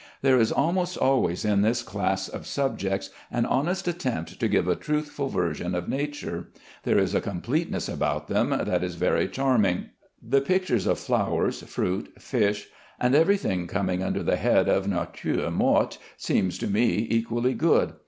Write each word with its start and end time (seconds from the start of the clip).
There 0.23 0.39
is 0.39 0.51
almost 0.51 0.97
always 0.97 1.45
in 1.45 1.61
this 1.61 1.83
class 1.83 2.27
of 2.27 2.47
subjects 2.47 3.11
an 3.29 3.45
honest 3.45 3.87
attempt 3.87 4.39
to 4.39 4.47
give 4.47 4.67
a 4.67 4.75
truthful 4.75 5.29
version 5.29 5.75
of 5.75 5.87
nature. 5.87 6.49
There 6.85 6.97
is 6.97 7.13
a 7.13 7.21
completeness 7.21 7.87
about 7.87 8.27
them 8.27 8.49
that 8.49 8.83
is 8.83 8.95
very 8.95 9.27
charming. 9.27 9.91
The 10.19 10.41
pictures 10.41 10.87
of 10.87 10.97
flowers, 10.97 11.61
fruit, 11.61 12.13
fish, 12.19 12.67
and 12.99 13.13
every 13.13 13.37
thing 13.37 13.67
coming 13.67 14.01
under 14.01 14.23
the 14.23 14.37
head 14.37 14.67
of 14.67 14.87
nature 14.87 15.51
morte, 15.51 15.99
seem 16.17 16.49
to 16.49 16.65
me 16.65 17.05
equally 17.07 17.53
good. 17.53 17.93